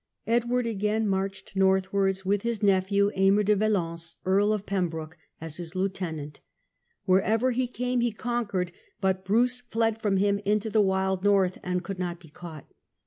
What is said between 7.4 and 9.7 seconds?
he came he conquered, but Bruce